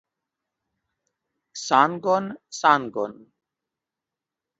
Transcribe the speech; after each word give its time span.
Sangon, 1.63 2.25
sangon. 2.61 3.13